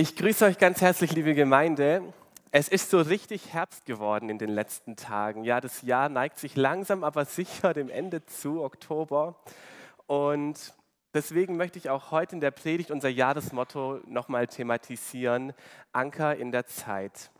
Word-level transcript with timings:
Ich 0.00 0.14
grüße 0.14 0.44
euch 0.44 0.58
ganz 0.58 0.80
herzlich, 0.80 1.10
liebe 1.10 1.34
Gemeinde. 1.34 2.14
Es 2.52 2.68
ist 2.68 2.88
so 2.88 3.00
richtig 3.00 3.52
Herbst 3.52 3.84
geworden 3.84 4.28
in 4.28 4.38
den 4.38 4.48
letzten 4.48 4.94
Tagen. 4.94 5.42
Ja, 5.42 5.60
das 5.60 5.82
Jahr 5.82 6.08
neigt 6.08 6.38
sich 6.38 6.54
langsam, 6.54 7.02
aber 7.02 7.24
sicher 7.24 7.74
dem 7.74 7.90
Ende 7.90 8.24
zu, 8.24 8.62
Oktober. 8.62 9.34
Und 10.06 10.72
deswegen 11.14 11.56
möchte 11.56 11.80
ich 11.80 11.90
auch 11.90 12.12
heute 12.12 12.36
in 12.36 12.40
der 12.40 12.52
Predigt 12.52 12.92
unser 12.92 13.08
Jahresmotto 13.08 13.98
nochmal 14.06 14.46
thematisieren, 14.46 15.52
Anker 15.92 16.36
in 16.36 16.52
der 16.52 16.66
Zeit. 16.66 17.32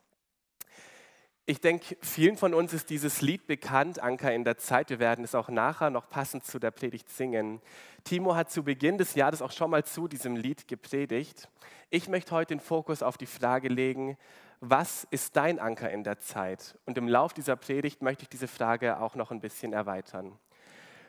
Ich 1.50 1.62
denke, 1.62 1.96
vielen 2.02 2.36
von 2.36 2.52
uns 2.52 2.74
ist 2.74 2.90
dieses 2.90 3.22
Lied 3.22 3.46
bekannt, 3.46 4.02
Anker 4.02 4.34
in 4.34 4.44
der 4.44 4.58
Zeit. 4.58 4.90
Wir 4.90 4.98
werden 4.98 5.24
es 5.24 5.34
auch 5.34 5.48
nachher 5.48 5.88
noch 5.88 6.10
passend 6.10 6.44
zu 6.44 6.58
der 6.58 6.70
Predigt 6.70 7.08
singen. 7.08 7.62
Timo 8.04 8.34
hat 8.34 8.50
zu 8.50 8.62
Beginn 8.62 8.98
des 8.98 9.14
Jahres 9.14 9.40
auch 9.40 9.52
schon 9.52 9.70
mal 9.70 9.82
zu 9.82 10.08
diesem 10.08 10.36
Lied 10.36 10.68
gepredigt. 10.68 11.48
Ich 11.88 12.06
möchte 12.06 12.32
heute 12.32 12.48
den 12.48 12.60
Fokus 12.60 13.02
auf 13.02 13.16
die 13.16 13.24
Frage 13.24 13.68
legen, 13.68 14.18
was 14.60 15.08
ist 15.10 15.36
dein 15.36 15.58
Anker 15.58 15.88
in 15.90 16.04
der 16.04 16.18
Zeit? 16.18 16.76
Und 16.84 16.98
im 16.98 17.08
Lauf 17.08 17.32
dieser 17.32 17.56
Predigt 17.56 18.02
möchte 18.02 18.24
ich 18.24 18.28
diese 18.28 18.46
Frage 18.46 19.00
auch 19.00 19.14
noch 19.14 19.30
ein 19.30 19.40
bisschen 19.40 19.72
erweitern. 19.72 20.38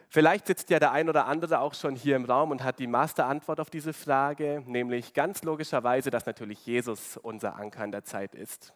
Vielleicht 0.08 0.48
sitzt 0.48 0.70
ja 0.70 0.80
der 0.80 0.94
ein 0.94 1.10
oder 1.10 1.26
andere 1.26 1.60
auch 1.60 1.74
schon 1.74 1.98
hier 1.98 2.16
im 2.16 2.24
Raum 2.24 2.52
und 2.52 2.64
hat 2.64 2.80
die 2.80 2.88
Masterantwort 2.88 3.60
auf 3.60 3.70
diese 3.70 3.92
Frage, 3.92 4.64
nämlich 4.66 5.14
ganz 5.14 5.44
logischerweise, 5.44 6.12
dass 6.12 6.26
natürlich 6.26 6.66
Jesus 6.66 7.18
unser 7.18 7.58
Anker 7.58 7.84
in 7.84 7.92
der 7.92 8.06
Zeit 8.06 8.36
ist 8.36 8.74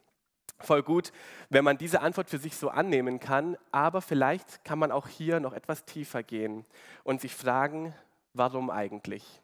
voll 0.66 0.84
gut, 0.84 1.12
wenn 1.50 1.64
man 1.64 1.78
diese 1.78 2.02
Antwort 2.02 2.30
für 2.30 2.38
sich 2.38 2.56
so 2.56 2.70
annehmen 2.70 3.20
kann, 3.20 3.58
aber 3.72 4.02
vielleicht 4.02 4.64
kann 4.64 4.80
man 4.80 4.92
auch 4.92 5.08
hier 5.08 5.40
noch 5.40 5.54
etwas 5.54 5.86
tiefer 5.86 6.24
gehen 6.24 6.66
und 7.04 7.22
sich 7.22 7.34
fragen, 7.36 7.94
warum 8.34 8.70
eigentlich? 8.70 9.42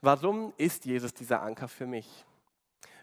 Warum 0.00 0.52
ist 0.56 0.86
Jesus 0.86 1.12
dieser 1.12 1.42
Anker 1.42 1.68
für 1.68 1.86
mich? 1.86 2.24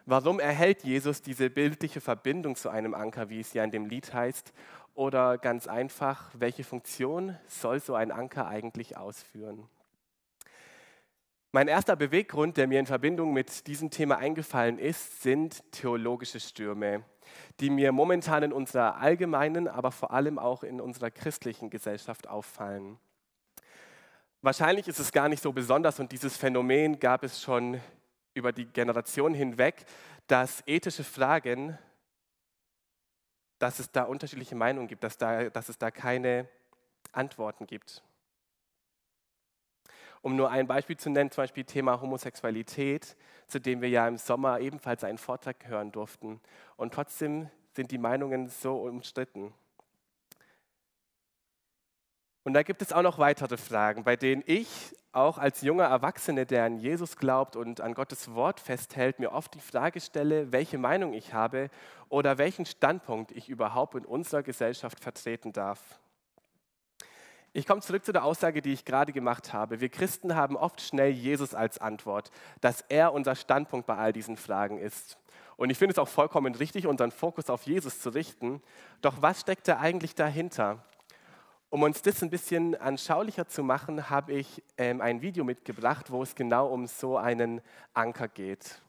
Warum 0.05 0.39
erhält 0.39 0.83
Jesus 0.83 1.21
diese 1.21 1.49
bildliche 1.49 1.99
Verbindung 1.99 2.55
zu 2.55 2.69
einem 2.69 2.93
Anker, 2.93 3.29
wie 3.29 3.41
es 3.41 3.53
ja 3.53 3.63
in 3.63 3.71
dem 3.71 3.85
Lied 3.85 4.13
heißt? 4.13 4.53
Oder 4.95 5.37
ganz 5.37 5.67
einfach, 5.67 6.31
welche 6.33 6.63
Funktion 6.63 7.37
soll 7.45 7.79
so 7.81 7.93
ein 7.93 8.11
Anker 8.11 8.47
eigentlich 8.47 8.97
ausführen? 8.97 9.67
Mein 11.51 11.67
erster 11.67 11.95
Beweggrund, 11.95 12.57
der 12.57 12.67
mir 12.67 12.79
in 12.79 12.85
Verbindung 12.85 13.33
mit 13.33 13.67
diesem 13.67 13.89
Thema 13.89 14.17
eingefallen 14.17 14.79
ist, 14.79 15.21
sind 15.21 15.61
theologische 15.71 16.39
Stürme 16.39 17.03
die 17.59 17.69
mir 17.69 17.91
momentan 17.91 18.43
in 18.43 18.53
unserer 18.53 18.97
allgemeinen, 18.97 19.67
aber 19.67 19.91
vor 19.91 20.11
allem 20.11 20.39
auch 20.39 20.63
in 20.63 20.81
unserer 20.81 21.11
christlichen 21.11 21.69
Gesellschaft 21.69 22.27
auffallen. 22.27 22.97
Wahrscheinlich 24.41 24.87
ist 24.87 24.99
es 24.99 25.11
gar 25.11 25.29
nicht 25.29 25.41
so 25.41 25.51
besonders 25.51 25.99
und 25.99 26.11
dieses 26.11 26.37
Phänomen 26.37 26.99
gab 26.99 27.23
es 27.23 27.41
schon 27.41 27.81
über 28.33 28.51
die 28.51 28.65
Generation 28.65 29.33
hinweg, 29.33 29.85
dass 30.27 30.63
ethische 30.67 31.03
Fragen, 31.03 31.77
dass 33.59 33.79
es 33.79 33.91
da 33.91 34.03
unterschiedliche 34.03 34.55
Meinungen 34.55 34.87
gibt, 34.87 35.03
dass, 35.03 35.17
da, 35.17 35.49
dass 35.49 35.69
es 35.69 35.77
da 35.77 35.89
keine 35.89 36.47
Antworten 37.11 37.65
gibt. 37.65 38.03
Um 40.27 40.35
nur 40.35 40.51
ein 40.51 40.67
Beispiel 40.67 40.97
zu 40.97 41.09
nennen, 41.09 41.31
zum 41.31 41.43
Beispiel 41.43 41.63
Thema 41.63 42.01
Homosexualität, 42.01 43.15
zu 43.47 43.61
dem 43.61 43.81
wir 43.81 43.87
ja 43.87 44.05
im 44.05 44.17
Sommer 44.17 44.59
ebenfalls 44.59 45.05
einen 45.05 45.17
Vortrag 45.17 45.55
hören 45.69 45.93
durften. 45.93 46.41
Und 46.75 46.93
trotzdem 46.93 47.49
sind 47.71 47.91
die 47.91 47.97
Meinungen 47.97 48.49
so 48.49 48.75
umstritten. 48.75 49.53
Und 52.43 52.55
da 52.55 52.63
gibt 52.63 52.81
es 52.81 52.91
auch 52.91 53.03
noch 53.03 53.19
weitere 53.19 53.55
Fragen, 53.55 54.03
bei 54.03 54.17
denen 54.17 54.43
ich 54.45 54.67
auch 55.13 55.37
als 55.37 55.61
junger 55.61 55.85
Erwachsene, 55.85 56.45
der 56.45 56.65
an 56.65 56.77
Jesus 56.77 57.15
glaubt 57.15 57.55
und 57.55 57.79
an 57.79 57.93
Gottes 57.93 58.33
Wort 58.33 58.59
festhält, 58.59 59.19
mir 59.19 59.31
oft 59.31 59.53
die 59.53 59.61
Frage 59.61 60.01
stelle, 60.01 60.51
welche 60.51 60.77
Meinung 60.77 61.13
ich 61.13 61.33
habe 61.33 61.69
oder 62.09 62.37
welchen 62.37 62.65
Standpunkt 62.65 63.31
ich 63.31 63.47
überhaupt 63.47 63.95
in 63.95 64.03
unserer 64.03 64.43
Gesellschaft 64.43 64.99
vertreten 64.99 65.53
darf. 65.53 66.01
Ich 67.57 67.65
komme 67.65 67.81
zurück 67.81 68.05
zu 68.05 68.13
der 68.13 68.23
Aussage, 68.23 68.61
die 68.61 68.71
ich 68.71 68.85
gerade 68.85 69.11
gemacht 69.11 69.51
habe. 69.51 69.81
Wir 69.81 69.89
Christen 69.89 70.35
haben 70.35 70.55
oft 70.55 70.79
schnell 70.79 71.09
Jesus 71.09 71.55
als 71.55 71.79
Antwort, 71.79 72.29
dass 72.61 72.81
er 72.87 73.13
unser 73.13 73.33
Standpunkt 73.33 73.87
bei 73.87 73.97
all 73.97 74.13
diesen 74.13 74.37
Fragen 74.37 74.77
ist. 74.77 75.17
Und 75.55 75.71
ich 75.71 75.77
finde 75.79 75.93
es 75.93 75.97
auch 75.97 76.07
vollkommen 76.07 76.53
richtig, 76.53 76.85
unseren 76.85 77.09
Fokus 77.09 77.49
auf 77.49 77.63
Jesus 77.63 77.99
zu 77.99 78.11
richten. 78.11 78.61
Doch 79.01 79.23
was 79.23 79.39
steckt 79.39 79.67
da 79.67 79.79
eigentlich 79.79 80.13
dahinter? 80.13 80.85
Um 81.71 81.81
uns 81.81 82.03
das 82.03 82.21
ein 82.21 82.29
bisschen 82.29 82.75
anschaulicher 82.75 83.47
zu 83.47 83.63
machen, 83.63 84.11
habe 84.11 84.33
ich 84.33 84.61
ähm, 84.77 85.01
ein 85.01 85.23
Video 85.23 85.43
mitgebracht, 85.43 86.11
wo 86.11 86.21
es 86.21 86.35
genau 86.35 86.67
um 86.67 86.85
so 86.85 87.17
einen 87.17 87.61
Anker 87.95 88.27
geht. 88.27 88.83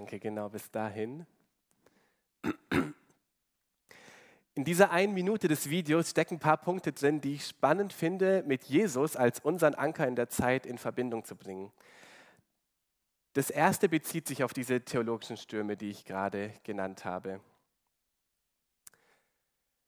Danke, 0.00 0.18
genau 0.18 0.48
bis 0.48 0.70
dahin. 0.70 1.26
In 4.54 4.64
dieser 4.64 4.92
einen 4.92 5.12
Minute 5.12 5.46
des 5.46 5.68
Videos 5.68 6.08
stecken 6.08 6.36
ein 6.36 6.40
paar 6.40 6.56
Punkte 6.56 6.94
drin, 6.94 7.20
die 7.20 7.34
ich 7.34 7.46
spannend 7.46 7.92
finde, 7.92 8.42
mit 8.46 8.64
Jesus 8.64 9.14
als 9.14 9.40
unseren 9.40 9.74
Anker 9.74 10.08
in 10.08 10.16
der 10.16 10.30
Zeit 10.30 10.64
in 10.64 10.78
Verbindung 10.78 11.26
zu 11.26 11.36
bringen. 11.36 11.70
Das 13.34 13.50
erste 13.50 13.90
bezieht 13.90 14.26
sich 14.26 14.42
auf 14.42 14.54
diese 14.54 14.82
theologischen 14.82 15.36
Stürme, 15.36 15.76
die 15.76 15.90
ich 15.90 16.06
gerade 16.06 16.54
genannt 16.64 17.04
habe. 17.04 17.40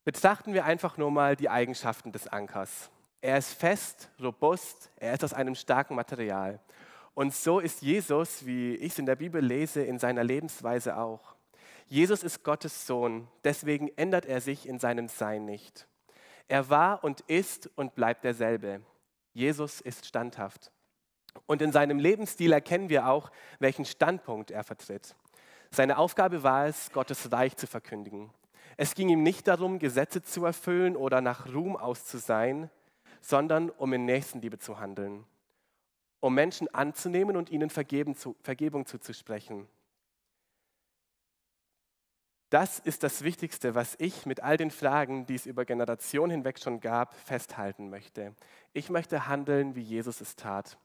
Betrachten 0.05 0.53
wir 0.53 0.67
einfach 0.67 0.99
nur 0.99 1.11
mal 1.11 1.37
die 1.37 1.49
Eigenschaften 1.49 2.13
des 2.13 2.29
Ankers. 2.29 2.91
Er 3.23 3.39
ist 3.39 3.55
fest, 3.55 4.11
robust, 4.21 4.91
er 4.97 5.15
ist 5.15 5.25
aus 5.25 5.33
einem 5.33 5.55
starken 5.55 5.95
Material. 5.95 6.61
Und 7.15 7.35
so 7.35 7.61
ist 7.61 7.83
Jesus, 7.83 8.47
wie 8.47 8.75
ich 8.77 8.93
es 8.93 8.99
in 8.99 9.07
der 9.07 9.17
Bibel 9.17 9.45
lese, 9.45 9.83
in 9.83 9.99
seiner 9.99 10.25
Lebensweise 10.25 10.97
auch. 10.97 11.35
Jesus 11.87 12.23
ist 12.23 12.43
Gottes 12.43 12.87
Sohn, 12.87 13.29
deswegen 13.45 13.89
ändert 13.97 14.25
er 14.25 14.41
sich 14.41 14.67
in 14.67 14.79
seinem 14.79 15.09
Sein 15.09 15.45
nicht. 15.45 15.87
Er 16.49 16.71
war 16.71 17.05
und 17.05 17.21
ist 17.23 17.71
und 17.77 17.95
bleibt 17.95 18.25
derselbe. 18.25 18.81
Jesus 19.35 19.83
ist 19.83 20.07
standhaft. 20.07 20.73
Und 21.47 21.61
in 21.61 21.73
seinem 21.73 21.99
Lebensstil 21.99 22.53
erkennen 22.53 22.89
wir 22.89 23.09
auch, 23.09 23.31
welchen 23.59 23.85
Standpunkt 23.85 24.51
er 24.51 24.65
vertritt. 24.65 25.15
Seine 25.71 25.99
Aufgabe 25.99 26.43
war 26.43 26.67
es, 26.67 26.93
Gottes 26.93 27.31
Reich 27.31 27.57
zu 27.57 27.67
verkündigen. 27.67 28.31
Es 28.79 28.95
ging 28.95 29.11
ihm 29.11 29.23
nicht 29.23 29.49
darum, 29.49 29.79
Gesetze 29.79 30.23
zu 30.23 30.47
erfüllen 30.47 30.97
oder 30.97 31.21
nach 31.21 31.53
Ruhm 31.53 31.77
auszusein, 31.77 32.71
sondern 33.21 33.69
um 33.69 33.93
in 33.93 34.07
Nächstenliebe 34.07 34.59
zu 34.59 34.81
handeln 34.81 35.27
um 36.23 36.35
Menschen 36.35 36.73
anzunehmen 36.73 37.37
und 37.37 37.51
ihnen 37.51 37.69
Vergebung 37.69 38.87
zuzusprechen. 38.87 39.67
Das 42.49 42.79
ist 42.79 43.03
das 43.03 43.25
Wichtigste, 43.25 43.75
was 43.75 43.97
ich 43.99 44.25
mit 44.25 44.41
all 44.41 44.57
den 44.57 44.71
Fragen, 44.71 45.27
die 45.27 45.35
es 45.35 45.47
über 45.47 45.65
Generationen 45.65 46.31
hinweg 46.31 46.61
schon 46.61 46.81
gab, 46.81 47.15
festhalten 47.15 47.91
möchte. 47.91 48.37
Ich 48.73 48.89
möchte 48.89 49.27
handeln, 49.27 49.75
wie 49.75 49.81
Jesus 49.81 50.21
es 50.21 50.37
tat. 50.37 50.79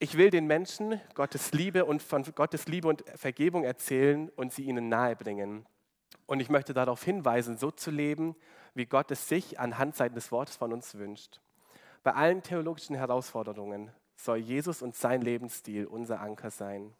Ich 0.00 0.18
will 0.18 0.28
den 0.28 0.46
Menschen 0.46 1.00
Gottes 1.14 1.52
Liebe 1.52 1.86
und 1.86 2.02
von 2.02 2.22
Gottes 2.34 2.66
Liebe 2.66 2.88
und 2.88 3.04
Vergebung 3.16 3.64
erzählen 3.64 4.28
und 4.36 4.52
sie 4.52 4.64
ihnen 4.64 4.90
nahebringen. 4.90 5.64
Und 6.26 6.40
ich 6.40 6.50
möchte 6.50 6.74
darauf 6.74 7.02
hinweisen, 7.02 7.56
so 7.56 7.70
zu 7.70 7.90
leben, 7.90 8.36
wie 8.74 8.84
Gott 8.84 9.10
es 9.10 9.28
sich 9.28 9.58
anhand 9.58 9.96
seines 9.96 10.30
Wortes 10.30 10.56
von 10.56 10.74
uns 10.74 10.94
wünscht. 10.96 11.40
Bei 12.02 12.12
allen 12.12 12.42
theologischen 12.42 12.96
Herausforderungen, 12.96 13.92
soll 14.24 14.38
Jesus 14.38 14.82
und 14.82 14.96
sein 14.96 15.20
Lebensstil 15.20 15.86
unser 15.86 16.20
Anker 16.20 16.50
sein. 16.50 16.94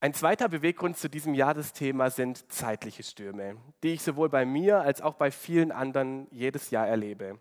Ein 0.00 0.14
zweiter 0.14 0.48
Beweggrund 0.48 0.96
zu 0.96 1.08
diesem 1.08 1.34
Jahresthema 1.34 2.10
sind 2.10 2.50
zeitliche 2.52 3.02
Stürme, 3.02 3.56
die 3.82 3.94
ich 3.94 4.02
sowohl 4.02 4.28
bei 4.28 4.44
mir 4.44 4.80
als 4.80 5.00
auch 5.00 5.14
bei 5.14 5.30
vielen 5.30 5.72
anderen 5.72 6.26
jedes 6.30 6.70
Jahr 6.70 6.86
erlebe. 6.86 7.38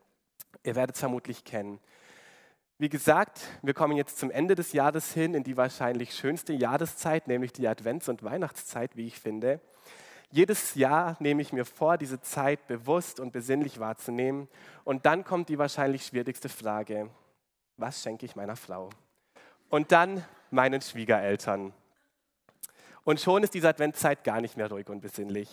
Ihr 0.63 0.75
werdet 0.75 0.95
es 0.95 0.99
vermutlich 0.99 1.43
kennen. 1.43 1.79
Wie 2.77 2.89
gesagt, 2.89 3.41
wir 3.61 3.73
kommen 3.73 3.95
jetzt 3.95 4.17
zum 4.17 4.31
Ende 4.31 4.55
des 4.55 4.73
Jahres 4.73 5.13
hin 5.13 5.33
in 5.33 5.43
die 5.43 5.57
wahrscheinlich 5.57 6.13
schönste 6.13 6.53
Jahreszeit, 6.53 7.27
nämlich 7.27 7.53
die 7.53 7.67
Advents- 7.67 8.09
und 8.09 8.23
Weihnachtszeit, 8.23 8.95
wie 8.97 9.07
ich 9.07 9.19
finde. 9.19 9.61
Jedes 10.31 10.75
Jahr 10.75 11.15
nehme 11.19 11.41
ich 11.41 11.53
mir 11.53 11.65
vor, 11.65 11.97
diese 11.97 12.19
Zeit 12.19 12.67
bewusst 12.67 13.19
und 13.19 13.31
besinnlich 13.31 13.79
wahrzunehmen. 13.79 14.49
Und 14.83 15.05
dann 15.05 15.23
kommt 15.23 15.47
die 15.49 15.57
wahrscheinlich 15.57 16.05
schwierigste 16.05 16.49
Frage. 16.49 17.09
Was 17.77 18.01
schenke 18.01 18.25
ich 18.25 18.35
meiner 18.35 18.55
Frau? 18.55 18.89
Und 19.69 19.91
dann 19.91 20.23
meinen 20.49 20.81
Schwiegereltern. 20.81 21.73
Und 23.03 23.19
schon 23.19 23.43
ist 23.43 23.53
diese 23.53 23.69
Adventszeit 23.69 24.23
gar 24.23 24.41
nicht 24.41 24.57
mehr 24.57 24.69
ruhig 24.69 24.89
und 24.89 25.01
besinnlich. 25.01 25.49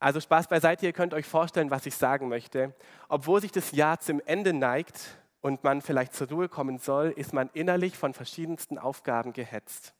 Also 0.00 0.20
Spaß 0.20 0.46
beiseite, 0.46 0.86
ihr 0.86 0.92
könnt 0.92 1.12
euch 1.12 1.26
vorstellen, 1.26 1.70
was 1.70 1.84
ich 1.86 1.96
sagen 1.96 2.28
möchte. 2.28 2.72
Obwohl 3.08 3.40
sich 3.40 3.50
das 3.50 3.72
Jahr 3.72 3.98
zum 3.98 4.20
Ende 4.24 4.52
neigt 4.52 5.18
und 5.40 5.64
man 5.64 5.82
vielleicht 5.82 6.14
zur 6.14 6.28
Ruhe 6.28 6.48
kommen 6.48 6.78
soll, 6.78 7.10
ist 7.10 7.32
man 7.32 7.50
innerlich 7.52 7.98
von 7.98 8.14
verschiedensten 8.14 8.78
Aufgaben 8.78 9.32
gehetzt. 9.32 9.94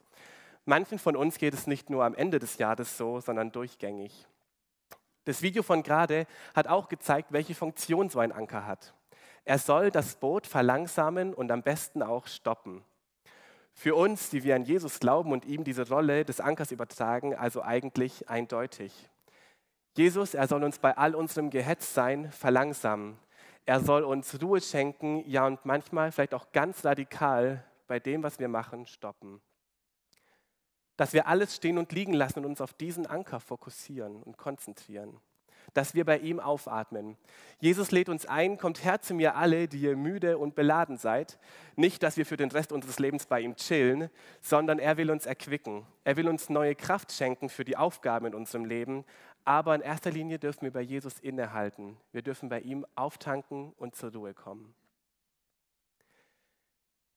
Manchen 0.64 0.98
von 0.98 1.16
uns 1.16 1.38
geht 1.38 1.54
es 1.54 1.66
nicht 1.66 1.90
nur 1.90 2.04
am 2.04 2.14
Ende 2.14 2.38
des 2.38 2.58
Jahres 2.58 2.96
so, 2.96 3.20
sondern 3.20 3.50
durchgängig. 3.50 4.26
Das 5.24 5.42
Video 5.42 5.62
von 5.62 5.82
gerade 5.82 6.26
hat 6.54 6.68
auch 6.68 6.88
gezeigt, 6.88 7.32
welche 7.32 7.54
Funktion 7.54 8.08
so 8.08 8.20
ein 8.20 8.32
Anker 8.32 8.66
hat. 8.66 8.94
Er 9.48 9.58
soll 9.58 9.90
das 9.90 10.16
Boot 10.16 10.46
verlangsamen 10.46 11.32
und 11.32 11.50
am 11.50 11.62
besten 11.62 12.02
auch 12.02 12.26
stoppen. 12.26 12.84
Für 13.72 13.94
uns, 13.94 14.28
die 14.28 14.44
wir 14.44 14.54
an 14.54 14.64
Jesus 14.64 15.00
glauben 15.00 15.32
und 15.32 15.46
ihm 15.46 15.64
diese 15.64 15.88
Rolle 15.88 16.26
des 16.26 16.38
Ankers 16.38 16.70
übertragen, 16.70 17.34
also 17.34 17.62
eigentlich 17.62 18.28
eindeutig. 18.28 18.92
Jesus, 19.96 20.34
er 20.34 20.48
soll 20.48 20.62
uns 20.64 20.78
bei 20.78 20.94
all 20.98 21.14
unserem 21.14 21.48
Gehetztsein 21.48 22.30
verlangsamen. 22.30 23.16
Er 23.64 23.80
soll 23.80 24.04
uns 24.04 24.38
Ruhe 24.42 24.60
schenken, 24.60 25.24
ja 25.26 25.46
und 25.46 25.64
manchmal 25.64 26.12
vielleicht 26.12 26.34
auch 26.34 26.52
ganz 26.52 26.84
radikal 26.84 27.64
bei 27.86 27.98
dem, 28.00 28.22
was 28.22 28.38
wir 28.38 28.48
machen, 28.48 28.86
stoppen 28.86 29.40
dass 30.98 31.12
wir 31.12 31.28
alles 31.28 31.54
stehen 31.54 31.78
und 31.78 31.92
liegen 31.92 32.12
lassen 32.12 32.40
und 32.40 32.46
uns 32.46 32.60
auf 32.60 32.74
diesen 32.74 33.06
Anker 33.06 33.38
fokussieren 33.38 34.20
und 34.20 34.36
konzentrieren. 34.36 35.20
Dass 35.74 35.94
wir 35.94 36.04
bei 36.04 36.18
ihm 36.18 36.40
aufatmen. 36.40 37.16
Jesus 37.60 37.90
lädt 37.90 38.08
uns 38.08 38.26
ein, 38.26 38.58
kommt 38.58 38.84
her 38.84 39.00
zu 39.00 39.14
mir 39.14 39.36
alle, 39.36 39.68
die 39.68 39.80
ihr 39.80 39.96
müde 39.96 40.38
und 40.38 40.54
beladen 40.54 40.96
seid. 40.96 41.38
Nicht, 41.76 42.02
dass 42.02 42.16
wir 42.16 42.26
für 42.26 42.36
den 42.36 42.50
Rest 42.50 42.72
unseres 42.72 42.98
Lebens 42.98 43.26
bei 43.26 43.40
ihm 43.40 43.56
chillen, 43.56 44.10
sondern 44.40 44.78
er 44.78 44.96
will 44.96 45.10
uns 45.10 45.26
erquicken. 45.26 45.84
Er 46.04 46.16
will 46.16 46.28
uns 46.28 46.48
neue 46.48 46.74
Kraft 46.74 47.12
schenken 47.12 47.48
für 47.48 47.64
die 47.64 47.76
Aufgaben 47.76 48.26
in 48.26 48.34
unserem 48.34 48.64
Leben. 48.64 49.04
Aber 49.44 49.74
in 49.74 49.80
erster 49.80 50.10
Linie 50.10 50.38
dürfen 50.38 50.62
wir 50.62 50.72
bei 50.72 50.82
Jesus 50.82 51.18
innehalten. 51.18 51.96
Wir 52.12 52.22
dürfen 52.22 52.48
bei 52.48 52.60
ihm 52.60 52.86
auftanken 52.94 53.72
und 53.76 53.96
zur 53.96 54.12
Ruhe 54.12 54.34
kommen. 54.34 54.74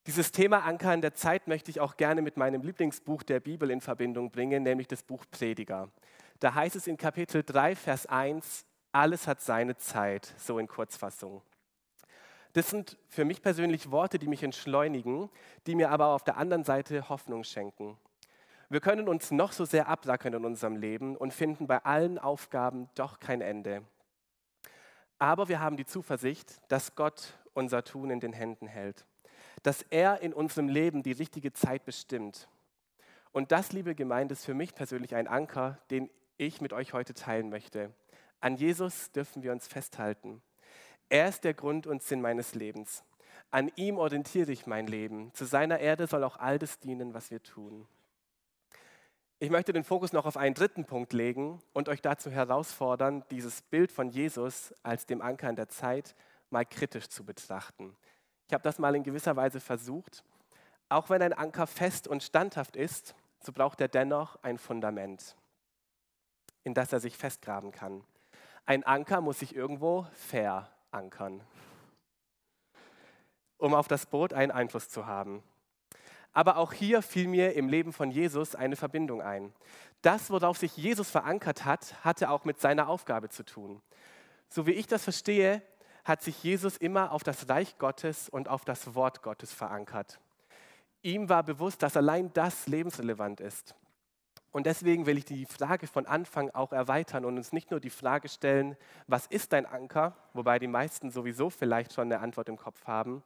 Dieses 0.08 0.32
Thema 0.32 0.66
Anker 0.66 0.94
in 0.96 1.02
der 1.02 1.14
Zeit 1.14 1.48
möchte 1.48 1.70
ich 1.70 1.80
auch 1.80 1.96
gerne 1.96 2.24
mit 2.24 2.36
meinem 2.36 2.64
Lieblingsbuch 2.64 3.22
der 3.22 3.40
Bibel 3.40 3.70
in 3.70 3.82
Verbindung 3.82 4.32
bringen, 4.32 4.64
nämlich 4.64 4.88
das 4.88 5.04
Buch 5.04 5.26
Prediger. 5.30 5.92
Da 6.42 6.54
heißt 6.54 6.76
es 6.76 6.88
in 6.88 6.98
Kapitel 6.98 7.42
3, 7.42 7.78
Vers 7.78 8.06
1, 8.06 8.66
alles 8.92 9.28
hat 9.28 9.40
seine 9.40 9.78
Zeit, 9.78 10.34
so 10.38 10.60
in 10.60 10.68
Kurzfassung. 10.68 11.42
Das 12.52 12.70
sind 12.70 12.98
für 13.08 13.24
mich 13.24 13.42
persönlich 13.42 13.92
Worte, 13.92 14.20
die 14.20 14.28
mich 14.28 14.44
entschleunigen, 14.44 15.30
die 15.66 15.76
mir 15.76 15.90
aber 15.90 16.08
auf 16.08 16.26
der 16.26 16.36
anderen 16.36 16.66
Seite 16.66 17.08
Hoffnung 17.08 17.46
schenken. 17.46 17.98
Wir 18.68 18.82
können 18.82 19.08
uns 19.08 19.32
noch 19.32 19.54
so 19.54 19.64
sehr 19.64 19.88
abrackern 19.88 20.34
in 20.34 20.44
unserem 20.44 20.76
Leben 20.76 21.16
und 21.16 21.34
finden 21.34 21.68
bei 21.68 21.78
allen 21.86 22.20
Aufgaben 22.20 22.90
doch 22.96 23.22
kein 23.22 23.40
Ende. 23.40 23.84
Aber 25.18 25.48
wir 25.48 25.62
haben 25.62 25.78
die 25.78 25.86
Zuversicht, 25.86 26.60
dass 26.68 26.96
Gott 26.96 27.40
unser 27.54 27.86
Tun 27.86 28.10
in 28.10 28.20
den 28.20 28.34
Händen 28.34 28.68
hält 28.68 29.06
dass 29.64 29.84
er 29.84 30.22
in 30.22 30.34
unserem 30.34 30.68
Leben 30.68 31.04
die 31.04 31.12
richtige 31.12 31.54
Zeit 31.54 31.86
bestimmt. 31.86 32.48
Und 33.32 33.52
das, 33.52 33.72
liebe 33.72 33.96
Gemeinde, 33.96 34.34
ist 34.34 34.46
für 34.46 34.54
mich 34.54 34.76
persönlich 34.76 35.16
ein 35.16 35.28
Anker, 35.28 35.78
den 35.90 36.10
ich 36.42 36.62
mit 36.62 36.74
euch 36.74 36.94
heute 36.94 37.14
teilen 37.14 37.50
möchte. 37.50 37.94
An 38.40 38.56
Jesus 38.56 39.12
dürfen 39.12 39.44
wir 39.44 39.52
uns 39.52 39.68
festhalten. 39.68 40.42
Er 41.10 41.28
ist 41.28 41.44
der 41.44 41.54
Grund 41.54 41.88
und 41.88 42.02
Sinn 42.02 42.22
meines 42.22 42.56
Lebens. 42.56 43.04
An 43.52 43.72
ihm 43.76 43.98
orientiere 43.98 44.52
ich 44.52 44.66
mein 44.66 44.88
Leben. 44.88 45.34
Zu 45.34 45.46
seiner 45.46 45.80
Erde 45.80 46.08
soll 46.08 46.24
auch 46.24 46.38
all 46.38 46.58
das 46.58 46.80
dienen, 46.80 47.14
was 47.14 47.32
wir 47.32 47.44
tun. 47.44 47.88
Ich 49.40 49.50
möchte 49.50 49.74
den 49.74 49.84
Fokus 49.84 50.14
noch 50.14 50.26
auf 50.26 50.38
einen 50.38 50.54
dritten 50.54 50.86
Punkt 50.86 51.14
legen 51.14 51.62
und 51.74 51.90
euch 51.90 52.02
dazu 52.02 52.30
herausfordern, 52.30 53.24
dieses 53.32 53.62
Bild 53.62 53.92
von 53.92 54.10
Jesus 54.10 54.74
als 54.84 55.06
dem 55.06 55.22
Anker 55.22 55.50
in 55.50 55.56
der 55.56 55.68
Zeit 55.68 56.16
mal 56.50 56.66
kritisch 56.66 57.10
zu 57.10 57.26
betrachten. 57.26 57.96
Ich 58.48 58.54
habe 58.54 58.64
das 58.64 58.80
mal 58.80 58.96
in 58.96 59.04
gewisser 59.04 59.36
Weise 59.36 59.60
versucht. 59.60 60.24
Auch 60.90 61.10
wenn 61.10 61.22
ein 61.22 61.34
Anker 61.34 61.68
fest 61.68 62.08
und 62.08 62.22
standhaft 62.22 62.76
ist, 62.76 63.16
so 63.40 63.52
braucht 63.52 63.82
er 63.82 63.88
dennoch 63.88 64.38
ein 64.44 64.58
Fundament, 64.58 65.36
in 66.64 66.74
das 66.74 66.94
er 66.94 67.00
sich 67.00 67.18
festgraben 67.18 67.72
kann. 67.72 68.04
Ein 68.66 68.84
Anker 68.84 69.22
muss 69.22 69.40
sich 69.40 69.56
irgendwo 69.56 70.06
verankern, 70.14 71.42
um 73.58 73.74
auf 73.74 73.88
das 73.88 74.06
Boot 74.06 74.34
einen 74.34 74.52
Einfluss 74.52 74.90
zu 74.90 75.06
haben. 75.06 75.44
Aber 76.34 76.58
auch 76.58 76.72
hier 76.72 77.02
fiel 77.02 77.28
mir 77.28 77.56
im 77.56 77.68
Leben 77.68 77.92
von 77.92 78.10
Jesus 78.10 78.56
eine 78.56 78.76
Verbindung 78.76 79.22
ein. 79.22 79.54
Das, 80.02 80.30
worauf 80.30 80.58
sich 80.58 80.78
Jesus 80.78 81.10
verankert 81.10 81.66
hat, 81.66 82.04
hatte 82.04 82.30
auch 82.30 82.46
mit 82.46 82.60
seiner 82.60 82.88
Aufgabe 82.88 83.30
zu 83.30 83.44
tun. 83.44 83.82
So 84.48 84.66
wie 84.66 84.72
ich 84.72 84.88
das 84.88 85.04
verstehe, 85.04 85.62
hat 86.04 86.22
sich 86.22 86.42
Jesus 86.44 86.78
immer 86.78 87.12
auf 87.12 87.24
das 87.24 87.50
Reich 87.50 87.78
Gottes 87.78 88.30
und 88.30 88.48
auf 88.48 88.66
das 88.66 88.96
Wort 88.96 89.22
Gottes 89.22 89.54
verankert. 89.54 90.20
Ihm 91.04 91.30
war 91.30 91.44
bewusst, 91.44 91.84
dass 91.84 91.98
allein 91.98 92.32
das 92.34 92.68
lebensrelevant 92.68 93.42
ist. 93.42 93.76
Und 94.52 94.66
deswegen 94.66 95.06
will 95.06 95.18
ich 95.18 95.26
die 95.26 95.46
Frage 95.46 95.88
von 95.88 96.06
Anfang 96.06 96.50
auch 96.50 96.74
erweitern 96.74 97.24
und 97.24 97.38
uns 97.38 97.54
nicht 97.54 97.72
nur 97.72 97.80
die 97.80 97.90
Frage 97.90 98.28
stellen, 98.28 98.76
was 99.08 99.26
ist 99.28 99.54
dein 99.54 99.66
Anker, 99.66 100.16
wobei 100.34 100.60
die 100.60 100.68
meisten 100.68 101.10
sowieso 101.10 101.50
vielleicht 101.50 101.94
schon 101.94 102.12
eine 102.12 102.20
Antwort 102.20 102.50
im 102.50 102.58
Kopf 102.58 102.86
haben, 102.86 103.24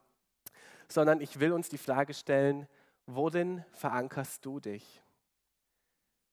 sondern 0.88 1.22
ich 1.22 1.40
will 1.40 1.52
uns 1.52 1.68
die 1.68 1.80
Frage 1.80 2.14
stellen, 2.14 2.68
worin 3.08 3.66
verankerst 3.72 4.46
du 4.46 4.60
dich? 4.60 5.02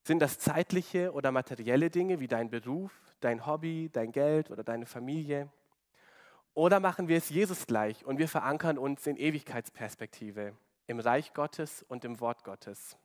Sind 0.04 0.18
das 0.18 0.38
zeitliche 0.38 1.12
oder 1.12 1.32
materielle 1.32 1.88
Dinge 1.88 2.20
wie 2.20 2.28
dein 2.28 2.50
Beruf, 2.50 2.92
dein 3.20 3.46
Hobby, 3.46 3.88
dein 3.92 4.12
Geld 4.12 4.50
oder 4.50 4.64
deine 4.64 4.84
Familie? 4.84 5.48
Oder 6.54 6.80
machen 6.80 7.08
wir 7.08 7.16
es 7.16 7.30
Jesus 7.30 7.66
gleich 7.66 8.04
und 8.04 8.18
wir 8.18 8.28
verankern 8.28 8.76
uns 8.76 9.06
in 9.06 9.16
Ewigkeitsperspektive, 9.16 10.54
im 10.86 11.00
Reich 11.00 11.32
Gottes 11.32 11.82
und 11.88 12.04
im 12.04 12.20
Wort 12.20 12.44
Gottes. 12.44 12.98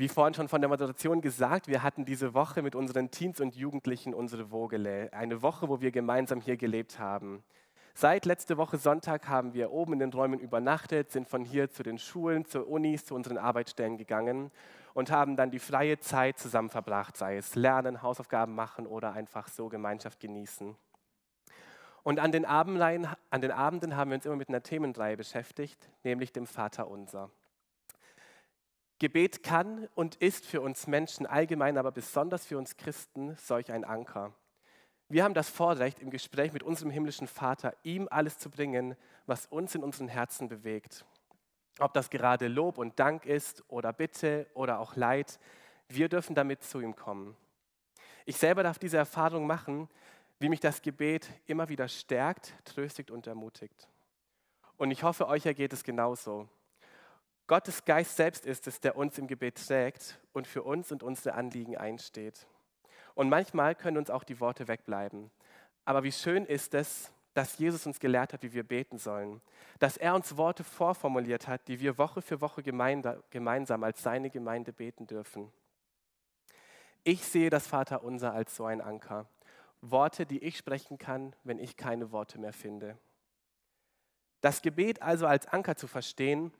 Wie 0.00 0.08
vorhin 0.08 0.32
schon 0.32 0.48
von 0.48 0.62
der 0.62 0.70
Moderation 0.70 1.20
gesagt, 1.20 1.68
wir 1.68 1.82
hatten 1.82 2.06
diese 2.06 2.32
Woche 2.32 2.62
mit 2.62 2.74
unseren 2.74 3.10
Teens 3.10 3.38
und 3.38 3.54
Jugendlichen 3.54 4.14
unsere 4.14 4.46
Vogele, 4.46 5.12
eine 5.12 5.42
Woche, 5.42 5.68
wo 5.68 5.82
wir 5.82 5.90
gemeinsam 5.90 6.40
hier 6.40 6.56
gelebt 6.56 6.98
haben. 6.98 7.44
Seit 7.92 8.24
letzte 8.24 8.56
Woche 8.56 8.78
Sonntag 8.78 9.28
haben 9.28 9.52
wir 9.52 9.72
oben 9.72 9.92
in 9.92 9.98
den 9.98 10.10
Räumen 10.10 10.40
übernachtet, 10.40 11.10
sind 11.10 11.28
von 11.28 11.44
hier 11.44 11.70
zu 11.70 11.82
den 11.82 11.98
Schulen, 11.98 12.46
zur 12.46 12.66
Unis, 12.66 13.04
zu 13.04 13.14
unseren 13.14 13.36
Arbeitsstellen 13.36 13.98
gegangen 13.98 14.50
und 14.94 15.10
haben 15.10 15.36
dann 15.36 15.50
die 15.50 15.58
freie 15.58 16.00
Zeit 16.00 16.38
zusammen 16.38 16.70
verbracht, 16.70 17.18
sei 17.18 17.36
es 17.36 17.54
lernen, 17.54 18.00
Hausaufgaben 18.00 18.54
machen 18.54 18.86
oder 18.86 19.12
einfach 19.12 19.48
so 19.48 19.68
Gemeinschaft 19.68 20.18
genießen. 20.18 20.74
Und 22.04 22.20
an 22.20 22.32
den, 22.32 22.46
an 22.46 22.86
den 23.42 23.52
Abenden 23.52 23.96
haben 23.96 24.10
wir 24.10 24.14
uns 24.14 24.24
immer 24.24 24.36
mit 24.36 24.48
einer 24.48 24.62
Themenreihe 24.62 25.18
beschäftigt, 25.18 25.90
nämlich 26.04 26.32
dem 26.32 26.46
Vater 26.46 26.88
unser. 26.88 27.28
Gebet 29.00 29.42
kann 29.42 29.88
und 29.94 30.16
ist 30.16 30.44
für 30.44 30.60
uns 30.60 30.86
Menschen 30.86 31.26
allgemein, 31.26 31.78
aber 31.78 31.90
besonders 31.90 32.44
für 32.44 32.58
uns 32.58 32.76
Christen 32.76 33.34
solch 33.36 33.72
ein 33.72 33.84
Anker. 33.84 34.34
Wir 35.08 35.24
haben 35.24 35.32
das 35.32 35.48
Vorrecht, 35.48 36.00
im 36.00 36.10
Gespräch 36.10 36.52
mit 36.52 36.62
unserem 36.62 36.90
himmlischen 36.90 37.26
Vater 37.26 37.74
ihm 37.82 38.08
alles 38.10 38.38
zu 38.38 38.50
bringen, 38.50 38.94
was 39.24 39.46
uns 39.46 39.74
in 39.74 39.82
unseren 39.82 40.06
Herzen 40.06 40.48
bewegt. 40.48 41.06
Ob 41.78 41.94
das 41.94 42.10
gerade 42.10 42.46
Lob 42.46 42.76
und 42.76 43.00
Dank 43.00 43.24
ist 43.24 43.64
oder 43.68 43.92
Bitte 43.94 44.46
oder 44.52 44.78
auch 44.78 44.94
Leid, 44.96 45.40
wir 45.88 46.10
dürfen 46.10 46.34
damit 46.34 46.62
zu 46.62 46.78
ihm 46.80 46.94
kommen. 46.94 47.34
Ich 48.26 48.36
selber 48.36 48.62
darf 48.62 48.78
diese 48.78 48.98
Erfahrung 48.98 49.46
machen, 49.46 49.88
wie 50.38 50.50
mich 50.50 50.60
das 50.60 50.82
Gebet 50.82 51.26
immer 51.46 51.70
wieder 51.70 51.88
stärkt, 51.88 52.52
tröstet 52.66 53.10
und 53.10 53.26
ermutigt. 53.26 53.88
Und 54.76 54.90
ich 54.90 55.02
hoffe, 55.02 55.26
euch 55.26 55.46
ergeht 55.46 55.72
es 55.72 55.84
genauso. 55.84 56.48
Gottes 57.50 57.84
Geist 57.84 58.14
selbst 58.14 58.46
ist 58.46 58.68
es, 58.68 58.78
der 58.78 58.94
uns 58.94 59.18
im 59.18 59.26
Gebet 59.26 59.56
trägt 59.66 60.20
und 60.32 60.46
für 60.46 60.62
uns 60.62 60.92
und 60.92 61.02
unsere 61.02 61.34
Anliegen 61.34 61.76
einsteht. 61.76 62.46
Und 63.16 63.28
manchmal 63.28 63.74
können 63.74 63.96
uns 63.96 64.08
auch 64.08 64.22
die 64.22 64.38
Worte 64.38 64.68
wegbleiben. 64.68 65.32
Aber 65.84 66.04
wie 66.04 66.12
schön 66.12 66.46
ist 66.46 66.74
es, 66.74 67.10
dass 67.34 67.58
Jesus 67.58 67.86
uns 67.86 67.98
gelehrt 67.98 68.32
hat, 68.32 68.44
wie 68.44 68.52
wir 68.52 68.62
beten 68.62 68.98
sollen, 68.98 69.40
dass 69.80 69.96
er 69.96 70.14
uns 70.14 70.36
Worte 70.36 70.62
vorformuliert 70.62 71.48
hat, 71.48 71.66
die 71.66 71.80
wir 71.80 71.98
Woche 71.98 72.22
für 72.22 72.40
Woche 72.40 72.62
gemeinsam 72.62 73.82
als 73.82 74.00
seine 74.00 74.30
Gemeinde 74.30 74.72
beten 74.72 75.08
dürfen. 75.08 75.50
Ich 77.02 77.24
sehe 77.24 77.50
das 77.50 77.66
Vaterunser 77.66 78.32
als 78.32 78.54
so 78.54 78.64
ein 78.64 78.80
Anker. 78.80 79.26
Worte, 79.80 80.24
die 80.24 80.38
ich 80.38 80.56
sprechen 80.56 80.98
kann, 80.98 81.34
wenn 81.42 81.58
ich 81.58 81.76
keine 81.76 82.12
Worte 82.12 82.38
mehr 82.38 82.52
finde. 82.52 82.96
Das 84.40 84.62
Gebet 84.62 85.02
also 85.02 85.26
als 85.26 85.48
Anker 85.48 85.74
zu 85.74 85.88
verstehen, 85.88 86.52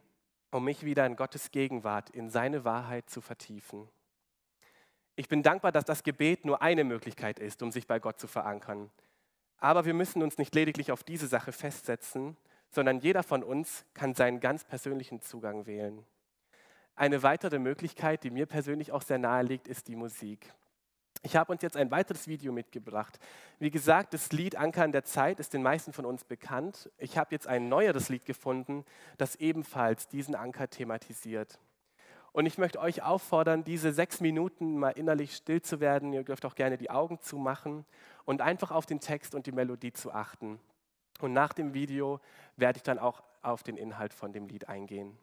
um 0.50 0.64
mich 0.64 0.85
wieder 0.85 1.07
in 1.07 1.16
Gottes 1.16 1.50
Gegenwart, 1.50 2.11
in 2.11 2.30
seine 2.30 2.64
Wahrheit 2.64 3.09
zu 3.09 3.21
vertiefen. 3.21 3.88
Ich 5.16 5.28
bin 5.28 5.42
dankbar, 5.42 5.73
dass 5.73 5.85
das 5.85 6.02
Gebet 6.02 6.45
nur 6.45 6.62
eine 6.62 6.85
Möglichkeit 6.85 7.38
ist, 7.38 7.62
um 7.62 7.71
sich 7.71 7.87
bei 7.87 7.99
Gott 7.99 8.19
zu 8.19 8.26
verankern. 8.26 8.90
Aber 9.59 9.85
wir 9.85 9.95
müssen 9.95 10.23
uns 10.23 10.38
nicht 10.38 10.54
lediglich 10.54 10.92
auf 10.92 11.04
diese 11.04 11.26
Sache 11.26 11.52
festsetzen, 11.52 12.37
sondern 12.71 13.00
jeder 13.00 13.23
von 13.23 13.42
uns 13.42 13.85
kann 13.95 14.14
seinen 14.14 14.40
ganz 14.40 14.64
persönlichen 14.64 15.21
Zugang 15.21 15.66
wählen. 15.66 16.07
Eine 16.95 17.23
weitere 17.23 17.59
Möglichkeit, 17.59 18.25
die 18.25 18.30
mir 18.30 18.47
persönlich 18.47 18.92
auch 18.92 19.02
sehr 19.02 19.19
nahe 19.19 19.42
liegt, 19.42 19.69
ist 19.69 19.88
die 19.88 19.97
Musik. 19.97 20.52
Ich 21.23 21.37
habe 21.37 21.53
uns 21.53 21.61
jetzt 21.61 21.77
ein 21.77 21.91
weiteres 21.91 22.29
Video 22.29 22.50
mitgebracht. 22.50 23.19
Wie 23.59 23.71
gesagt, 23.71 24.15
das 24.15 24.33
Lied 24.33 24.57
Anker 24.57 24.85
in 24.85 24.93
der 24.93 25.05
Zeit 25.05 25.39
ist 25.39 25.53
den 25.53 25.62
meisten 25.62 25.93
von 25.93 26.07
uns 26.07 26.25
bekannt. 26.25 26.91
Ich 26.97 27.19
habe 27.19 27.35
jetzt 27.35 27.47
ein 27.47 27.69
neueres 27.69 28.09
Lied 28.09 28.25
gefunden, 28.25 28.85
das 29.19 29.37
ebenfalls 29.37 30.09
diesen 30.09 30.35
Anker 30.35 30.71
thematisiert. 30.71 31.59
Und 32.33 32.47
ich 32.47 32.59
möchte 32.59 32.81
euch 32.81 33.03
auffordern, 33.03 33.65
diese 33.65 33.93
sechs 33.93 34.21
Minuten 34.21 34.79
mal 34.79 34.91
innerlich 34.91 35.37
still 35.37 35.61
zu 35.61 35.81
werden. 35.81 36.12
Ihr 36.12 36.23
dürft 36.23 36.47
auch 36.47 36.55
gerne 36.55 36.79
die 36.79 36.91
Augen 36.91 37.21
zumachen 37.21 37.85
und 38.25 38.41
einfach 38.41 38.71
auf 38.71 38.87
den 38.87 39.00
Text 39.00 39.35
und 39.35 39.47
die 39.47 39.53
Melodie 39.53 39.93
zu 39.93 40.12
achten. 40.12 40.59
Und 41.21 41.33
nach 41.33 41.53
dem 41.53 41.75
Video 41.75 42.21
werde 42.57 42.79
ich 42.79 42.83
dann 42.83 42.99
auch 42.99 43.23
auf 43.43 43.62
den 43.62 43.77
Inhalt 43.77 44.15
von 44.15 44.33
dem 44.33 44.47
Lied 44.47 44.69
eingehen. 44.69 45.19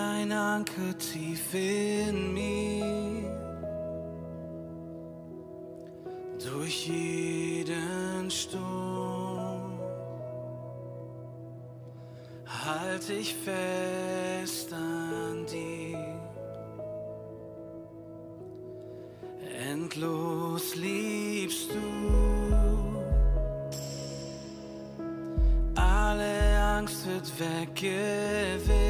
ein 0.00 0.32
Anker 0.32 0.96
tief 0.98 1.54
in 1.54 2.32
mir. 2.32 3.30
Durch 6.38 6.88
jeden 6.88 8.30
Sturm 8.30 9.78
halte 12.46 13.12
ich 13.14 13.34
fest 13.34 14.72
an 14.72 15.46
dir. 15.46 16.20
Endlos 19.68 20.76
liebst 20.76 21.70
du. 21.70 21.84
Alle 25.74 26.58
Angst 26.78 27.06
wird 27.06 27.28
weggewinnt. 27.38 28.89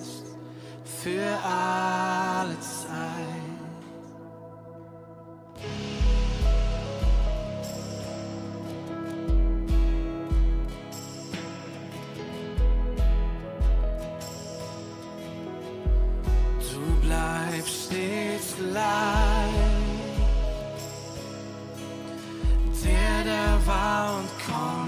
für 1.03 1.35
alle 1.43 2.59
Zeit. 2.59 2.91
Du 16.59 17.07
bleibst 17.07 17.85
stets 17.85 18.55
gleich, 18.57 18.81
der 22.83 23.23
da 23.25 23.67
war 23.67 24.19
und 24.19 24.29
kommt. 24.45 24.80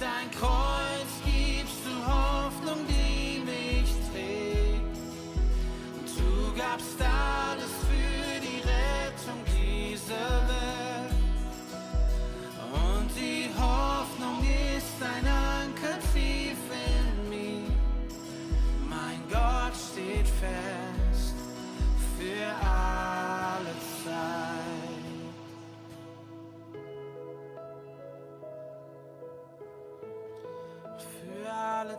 dein 0.00 0.30
Kreuz. 0.30 0.59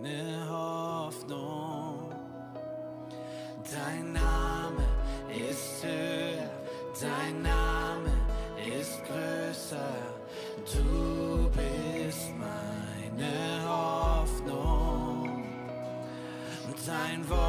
meine 0.00 0.48
Hoffnung. 0.48 2.12
Dein 3.70 4.12
Name 4.12 4.84
ist 5.28 5.84
höher, 5.84 6.50
dein 7.00 7.42
Name 7.42 8.10
ist 8.78 9.04
größer, 9.04 9.94
du 10.72 11.50
bist 11.50 12.30
meine 12.38 13.68
Hoffnung. 13.68 15.44
Dein 16.86 17.28
Wort 17.28 17.47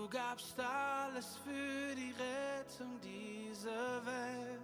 Du 0.00 0.08
gabst 0.08 0.58
alles 0.58 1.36
für 1.44 1.94
die 1.94 2.12
Rettung 2.12 2.98
dieser 3.02 4.06
Welt. 4.06 4.62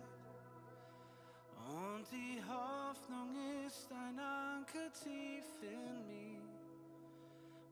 Und 1.69 2.07
die 2.11 2.43
Hoffnung 2.43 3.37
ist 3.67 3.93
ein 3.93 4.19
Anker 4.19 4.91
tief 4.95 5.45
in 5.61 6.07
mir. 6.07 6.41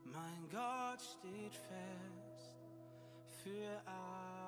Mein 0.03 0.47
Gott 0.51 1.01
steht 1.01 1.55
fest 1.55 2.55
für 3.43 3.81
alle 3.87 4.44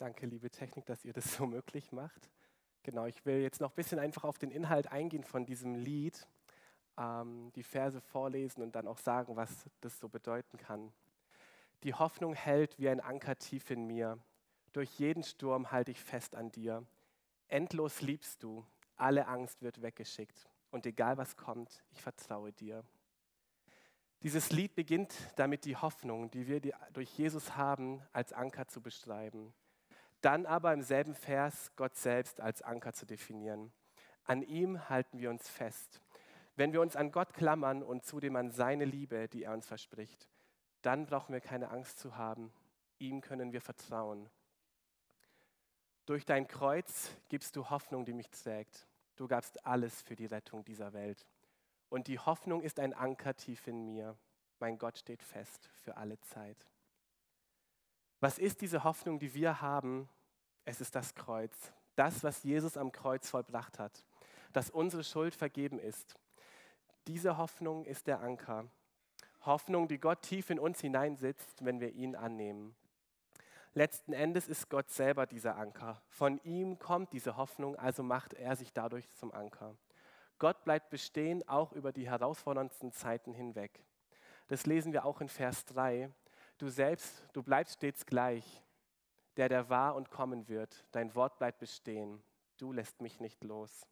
Danke, 0.00 0.24
liebe 0.24 0.50
Technik, 0.50 0.86
dass 0.86 1.04
ihr 1.04 1.12
das 1.12 1.34
so 1.34 1.44
möglich 1.44 1.92
macht. 1.92 2.30
Genau, 2.84 3.04
ich 3.04 3.26
will 3.26 3.42
jetzt 3.42 3.60
noch 3.60 3.72
ein 3.72 3.74
bisschen 3.74 3.98
einfach 3.98 4.24
auf 4.24 4.38
den 4.38 4.50
Inhalt 4.50 4.90
eingehen 4.90 5.24
von 5.24 5.44
diesem 5.44 5.74
Lied, 5.74 6.26
ähm, 6.96 7.52
die 7.54 7.62
Verse 7.62 8.00
vorlesen 8.00 8.62
und 8.62 8.74
dann 8.74 8.88
auch 8.88 8.96
sagen, 8.96 9.36
was 9.36 9.66
das 9.82 9.98
so 10.00 10.08
bedeuten 10.08 10.56
kann. 10.56 10.90
Die 11.82 11.92
Hoffnung 11.92 12.32
hält 12.32 12.78
wie 12.78 12.88
ein 12.88 13.00
Anker 13.00 13.36
tief 13.36 13.70
in 13.70 13.86
mir. 13.86 14.18
Durch 14.72 14.90
jeden 14.98 15.22
Sturm 15.22 15.70
halte 15.70 15.90
ich 15.90 16.00
fest 16.00 16.34
an 16.34 16.50
dir. 16.50 16.86
Endlos 17.48 18.00
liebst 18.00 18.42
du, 18.42 18.64
alle 18.96 19.28
Angst 19.28 19.60
wird 19.60 19.82
weggeschickt. 19.82 20.48
Und 20.70 20.86
egal 20.86 21.18
was 21.18 21.36
kommt, 21.36 21.84
ich 21.90 22.00
vertraue 22.00 22.52
dir. 22.52 22.84
Dieses 24.22 24.50
Lied 24.50 24.74
beginnt 24.74 25.14
damit, 25.36 25.66
die 25.66 25.76
Hoffnung, 25.76 26.30
die 26.30 26.46
wir 26.46 26.62
durch 26.94 27.18
Jesus 27.18 27.54
haben, 27.54 28.00
als 28.14 28.32
Anker 28.32 28.66
zu 28.66 28.80
beschreiben. 28.80 29.52
Dann 30.20 30.46
aber 30.46 30.72
im 30.72 30.82
selben 30.82 31.14
Vers 31.14 31.70
Gott 31.76 31.96
selbst 31.96 32.40
als 32.40 32.62
Anker 32.62 32.92
zu 32.92 33.06
definieren. 33.06 33.72
An 34.24 34.42
ihm 34.42 34.88
halten 34.88 35.18
wir 35.18 35.30
uns 35.30 35.48
fest. 35.48 36.00
Wenn 36.56 36.72
wir 36.72 36.80
uns 36.80 36.94
an 36.94 37.10
Gott 37.10 37.32
klammern 37.32 37.82
und 37.82 38.04
zudem 38.04 38.36
an 38.36 38.50
seine 38.50 38.84
Liebe, 38.84 39.28
die 39.28 39.44
er 39.44 39.54
uns 39.54 39.66
verspricht, 39.66 40.28
dann 40.82 41.06
brauchen 41.06 41.32
wir 41.32 41.40
keine 41.40 41.70
Angst 41.70 41.98
zu 41.98 42.16
haben. 42.16 42.52
Ihm 42.98 43.22
können 43.22 43.52
wir 43.52 43.60
vertrauen. 43.60 44.28
Durch 46.06 46.26
dein 46.26 46.46
Kreuz 46.46 47.10
gibst 47.28 47.56
du 47.56 47.70
Hoffnung, 47.70 48.04
die 48.04 48.12
mich 48.12 48.30
trägt. 48.30 48.86
Du 49.16 49.28
gabst 49.28 49.64
alles 49.64 50.02
für 50.02 50.16
die 50.16 50.26
Rettung 50.26 50.64
dieser 50.64 50.92
Welt. 50.92 51.26
Und 51.88 52.08
die 52.08 52.18
Hoffnung 52.18 52.62
ist 52.62 52.78
ein 52.78 52.94
Anker 52.94 53.34
tief 53.34 53.66
in 53.66 53.84
mir. 53.84 54.16
Mein 54.58 54.78
Gott 54.78 54.98
steht 54.98 55.22
fest 55.22 55.70
für 55.72 55.96
alle 55.96 56.20
Zeit. 56.20 56.66
Was 58.20 58.38
ist 58.38 58.60
diese 58.60 58.84
Hoffnung, 58.84 59.18
die 59.18 59.34
wir 59.34 59.62
haben? 59.62 60.08
Es 60.64 60.80
ist 60.80 60.94
das 60.94 61.14
Kreuz. 61.14 61.54
Das, 61.96 62.22
was 62.22 62.42
Jesus 62.42 62.76
am 62.76 62.92
Kreuz 62.92 63.28
vollbracht 63.28 63.78
hat. 63.78 64.04
Dass 64.52 64.70
unsere 64.70 65.04
Schuld 65.04 65.34
vergeben 65.34 65.78
ist. 65.78 66.14
Diese 67.06 67.38
Hoffnung 67.38 67.84
ist 67.84 68.06
der 68.06 68.20
Anker. 68.20 68.66
Hoffnung, 69.46 69.88
die 69.88 69.98
Gott 69.98 70.22
tief 70.22 70.50
in 70.50 70.58
uns 70.58 70.80
hineinsitzt, 70.80 71.64
wenn 71.64 71.80
wir 71.80 71.92
ihn 71.92 72.14
annehmen. 72.14 72.76
Letzten 73.72 74.12
Endes 74.12 74.48
ist 74.48 74.68
Gott 74.68 74.90
selber 74.90 75.26
dieser 75.26 75.56
Anker. 75.56 76.02
Von 76.08 76.40
ihm 76.42 76.78
kommt 76.78 77.12
diese 77.12 77.36
Hoffnung, 77.36 77.76
also 77.76 78.02
macht 78.02 78.34
er 78.34 78.56
sich 78.56 78.72
dadurch 78.72 79.08
zum 79.14 79.32
Anker. 79.32 79.76
Gott 80.38 80.64
bleibt 80.64 80.90
bestehen, 80.90 81.46
auch 81.48 81.72
über 81.72 81.92
die 81.92 82.08
herausforderndsten 82.08 82.92
Zeiten 82.92 83.32
hinweg. 83.32 83.84
Das 84.48 84.66
lesen 84.66 84.92
wir 84.92 85.04
auch 85.04 85.20
in 85.20 85.28
Vers 85.28 85.64
3. 85.66 86.10
Du 86.60 86.68
selbst, 86.68 87.24
du 87.32 87.42
bleibst 87.42 87.76
stets 87.76 88.04
gleich, 88.04 88.62
der, 89.38 89.48
der 89.48 89.70
war 89.70 89.94
und 89.94 90.10
kommen 90.10 90.46
wird. 90.46 90.84
Dein 90.92 91.14
Wort 91.14 91.38
bleibt 91.38 91.58
bestehen. 91.58 92.22
Du 92.58 92.70
lässt 92.70 93.00
mich 93.00 93.18
nicht 93.18 93.42
los. 93.44 93.86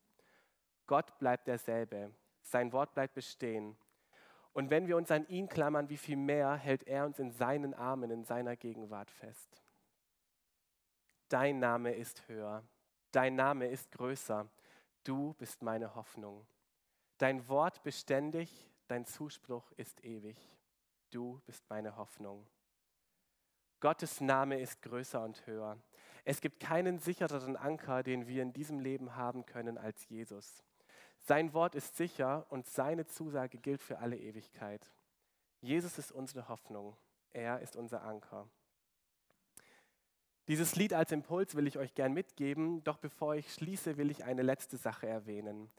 Gott 0.86 1.18
bleibt 1.18 1.46
derselbe. 1.46 2.12
Sein 2.42 2.70
Wort 2.74 2.92
bleibt 2.92 3.14
bestehen. 3.14 3.74
Und 4.52 4.68
wenn 4.68 4.86
wir 4.86 4.98
uns 4.98 5.10
an 5.10 5.26
ihn 5.28 5.48
klammern, 5.48 5.88
wie 5.88 5.96
viel 5.96 6.18
mehr 6.18 6.56
hält 6.56 6.86
er 6.86 7.06
uns 7.06 7.18
in 7.18 7.30
seinen 7.30 7.72
Armen, 7.72 8.10
in 8.10 8.24
seiner 8.24 8.54
Gegenwart 8.54 9.10
fest. 9.10 9.62
Dein 11.30 11.60
Name 11.60 11.94
ist 11.94 12.28
höher. 12.28 12.62
Dein 13.12 13.34
Name 13.34 13.68
ist 13.68 13.92
größer. 13.92 14.46
Du 15.04 15.32
bist 15.38 15.62
meine 15.62 15.94
Hoffnung. 15.94 16.46
Dein 17.16 17.48
Wort 17.48 17.82
beständig, 17.82 18.70
dein 18.88 19.06
Zuspruch 19.06 19.72
ist 19.78 20.04
ewig. 20.04 20.36
Du 21.08 21.40
bist 21.46 21.64
meine 21.70 21.96
Hoffnung. 21.96 22.46
Gottes 23.80 24.20
Name 24.20 24.58
ist 24.58 24.82
größer 24.82 25.22
und 25.22 25.46
höher. 25.46 25.78
Es 26.24 26.40
gibt 26.40 26.58
keinen 26.60 26.98
sichereren 26.98 27.56
Anker, 27.56 28.02
den 28.02 28.26
wir 28.26 28.42
in 28.42 28.52
diesem 28.52 28.80
Leben 28.80 29.14
haben 29.14 29.46
können 29.46 29.78
als 29.78 30.08
Jesus. 30.08 30.64
Sein 31.20 31.52
Wort 31.52 31.74
ist 31.74 31.96
sicher 31.96 32.46
und 32.50 32.66
seine 32.66 33.06
Zusage 33.06 33.58
gilt 33.58 33.82
für 33.82 33.98
alle 33.98 34.18
Ewigkeit. 34.18 34.90
Jesus 35.60 35.98
ist 35.98 36.10
unsere 36.10 36.48
Hoffnung. 36.48 36.96
Er 37.32 37.60
ist 37.60 37.76
unser 37.76 38.02
Anker. 38.02 38.48
Dieses 40.48 40.76
Lied 40.76 40.94
als 40.94 41.12
Impuls 41.12 41.54
will 41.54 41.66
ich 41.66 41.78
euch 41.78 41.94
gern 41.94 42.14
mitgeben, 42.14 42.82
doch 42.82 42.96
bevor 42.96 43.34
ich 43.34 43.52
schließe, 43.52 43.96
will 43.96 44.10
ich 44.10 44.24
eine 44.24 44.42
letzte 44.42 44.76
Sache 44.76 45.06
erwähnen. 45.06 45.70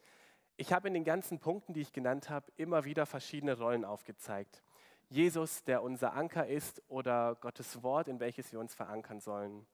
Ich 0.58 0.72
habe 0.72 0.88
in 0.88 0.94
den 0.94 1.04
ganzen 1.04 1.40
Punkten, 1.40 1.74
die 1.74 1.82
ich 1.82 1.92
genannt 1.92 2.30
habe, 2.30 2.52
immer 2.56 2.86
wieder 2.86 3.06
verschiedene 3.06 3.58
Rollen 3.58 3.84
aufgezeigt. 3.84 4.62
Jesus, 5.10 5.64
der 5.64 5.82
unser 5.82 6.14
Anker 6.14 6.48
ist, 6.48 6.82
oder 6.88 7.36
Gottes 7.36 7.82
Wort, 7.82 8.08
in 8.08 8.20
welches 8.20 8.52
wir 8.52 8.60
uns 8.60 8.76
verankern 8.76 9.20
sollen. 9.20 9.66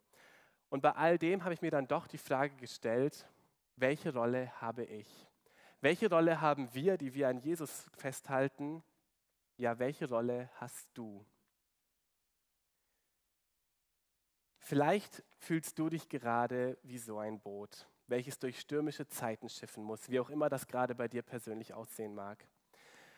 Und 0.69 0.81
bei 0.81 0.91
all 0.93 1.17
dem 1.17 1.43
habe 1.43 1.53
ich 1.53 1.61
mir 1.61 1.71
dann 1.71 1.87
doch 1.87 2.07
die 2.07 2.17
Frage 2.17 2.55
gestellt, 2.55 3.27
welche 3.75 4.13
Rolle 4.13 4.49
habe 4.61 4.85
ich? 4.85 5.27
Welche 5.81 6.09
Rolle 6.09 6.41
haben 6.41 6.73
wir, 6.73 6.97
die 6.97 7.13
wir 7.13 7.27
an 7.27 7.39
Jesus 7.39 7.85
festhalten? 7.97 8.81
Ja, 9.57 9.77
welche 9.77 10.09
Rolle 10.09 10.49
hast 10.55 10.89
du? 10.93 11.25
Vielleicht 14.59 15.23
fühlst 15.37 15.77
du 15.77 15.89
dich 15.89 16.09
gerade 16.09 16.77
wie 16.81 16.97
so 16.97 17.19
ein 17.19 17.39
Boot, 17.39 17.87
welches 18.07 18.39
durch 18.39 18.59
stürmische 18.59 19.07
Zeiten 19.07 19.47
schiffen 19.47 19.83
muss, 19.83 20.09
wie 20.09 20.19
auch 20.19 20.29
immer 20.29 20.49
das 20.49 20.65
gerade 20.65 20.95
bei 20.95 21.07
dir 21.07 21.21
persönlich 21.21 21.73
aussehen 21.73 22.15
mag. 22.15 22.47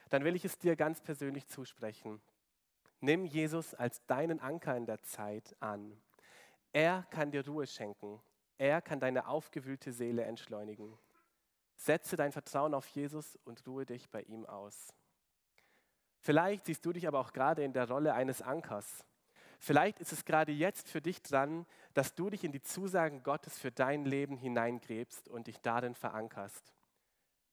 Dann 0.10 0.24
will 0.24 0.36
ich 0.36 0.46
es 0.46 0.58
dir 0.58 0.76
ganz 0.76 1.02
persönlich 1.02 1.48
zusprechen. 1.48 2.22
Nimm 3.00 3.26
Jesus 3.26 3.74
als 3.74 4.06
deinen 4.06 4.40
Anker 4.40 4.76
in 4.76 4.86
der 4.86 5.02
Zeit 5.04 5.56
an. 5.60 6.00
Er 6.74 7.06
kann 7.10 7.32
dir 7.32 7.46
Ruhe 7.46 7.68
schenken. 7.68 8.20
Er 8.58 8.82
kann 8.82 9.00
deine 9.00 9.28
aufgewühlte 9.28 9.92
Seele 9.92 10.24
entschleunigen. 10.24 10.98
Setze 11.76 12.16
dein 12.16 12.32
Vertrauen 12.32 12.74
auf 12.74 12.88
Jesus 12.88 13.38
und 13.46 13.66
ruhe 13.68 13.86
dich 13.86 14.10
bei 14.10 14.24
ihm 14.24 14.46
aus. 14.46 14.94
Vielleicht 16.20 16.66
siehst 16.66 16.84
du 16.86 16.92
dich 16.92 17.08
aber 17.08 17.20
auch 17.20 17.34
gerade 17.34 17.64
in 17.64 17.74
der 17.74 17.88
Rolle 17.88 18.14
eines 18.14 18.42
Ankers. 18.42 19.06
Vielleicht 19.60 20.00
ist 20.00 20.12
es 20.12 20.26
gerade 20.26 20.52
jetzt 20.52 20.90
für 20.90 21.02
dich 21.02 21.22
dran, 21.22 21.66
dass 21.94 22.16
du 22.16 22.30
dich 22.30 22.44
in 22.44 22.52
die 22.52 22.62
Zusagen 22.62 23.24
Gottes 23.24 23.58
für 23.58 23.72
dein 23.72 24.06
Leben 24.06 24.38
hineingräbst 24.38 25.30
und 25.30 25.48
dich 25.48 25.62
darin 25.62 25.96
verankerst. 25.96 26.74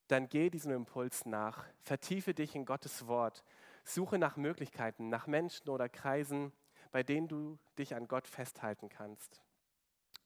Dann 0.09 0.29
geh 0.29 0.51
diesem 0.51 0.73
Impuls 0.73 1.25
nach, 1.25 1.65
vertiefe 1.81 2.35
dich 2.35 2.55
in 2.55 2.67
Gottes 2.67 3.07
Wort, 3.07 3.43
suche 3.85 4.19
nach 4.19 4.37
Möglichkeiten, 4.37 5.09
nach 5.09 5.27
Menschen 5.27 5.71
oder 5.71 5.89
Kreisen, 5.89 6.53
bei 6.93 7.03
denen 7.03 7.29
du 7.29 7.59
dich 7.79 7.95
an 7.95 8.07
Gott 8.07 8.29
festhalten 8.29 8.89
kannst. 8.89 9.41